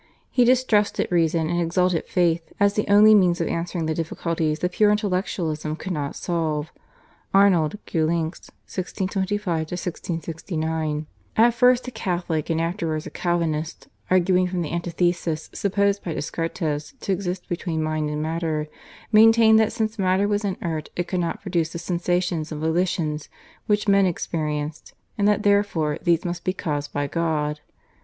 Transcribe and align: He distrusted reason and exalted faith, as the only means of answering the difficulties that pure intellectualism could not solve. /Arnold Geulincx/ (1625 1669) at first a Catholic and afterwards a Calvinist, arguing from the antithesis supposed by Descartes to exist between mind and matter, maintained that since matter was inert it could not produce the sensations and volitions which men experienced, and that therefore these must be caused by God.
He 0.31 0.45
distrusted 0.45 1.07
reason 1.11 1.47
and 1.47 1.61
exalted 1.61 2.07
faith, 2.07 2.51
as 2.59 2.73
the 2.73 2.87
only 2.91 3.13
means 3.13 3.39
of 3.39 3.47
answering 3.47 3.85
the 3.85 3.93
difficulties 3.93 4.57
that 4.57 4.71
pure 4.71 4.89
intellectualism 4.89 5.75
could 5.75 5.91
not 5.91 6.15
solve. 6.15 6.71
/Arnold 7.35 7.77
Geulincx/ 7.85 8.49
(1625 8.65 9.45
1669) 9.57 11.05
at 11.37 11.53
first 11.53 11.87
a 11.87 11.91
Catholic 11.91 12.49
and 12.49 12.59
afterwards 12.59 13.05
a 13.05 13.11
Calvinist, 13.11 13.89
arguing 14.09 14.47
from 14.47 14.63
the 14.63 14.71
antithesis 14.71 15.51
supposed 15.53 16.03
by 16.03 16.15
Descartes 16.15 16.93
to 16.99 17.11
exist 17.11 17.47
between 17.47 17.83
mind 17.83 18.09
and 18.09 18.23
matter, 18.23 18.67
maintained 19.11 19.59
that 19.59 19.71
since 19.71 19.99
matter 19.99 20.27
was 20.27 20.43
inert 20.43 20.89
it 20.95 21.07
could 21.07 21.19
not 21.19 21.43
produce 21.43 21.69
the 21.73 21.77
sensations 21.77 22.51
and 22.51 22.59
volitions 22.59 23.29
which 23.67 23.87
men 23.87 24.07
experienced, 24.07 24.95
and 25.19 25.27
that 25.27 25.43
therefore 25.43 25.99
these 26.01 26.25
must 26.25 26.43
be 26.43 26.53
caused 26.53 26.91
by 26.91 27.05
God. 27.05 27.59